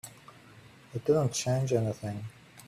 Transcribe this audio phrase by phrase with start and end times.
[0.95, 2.23] It didn't change anything.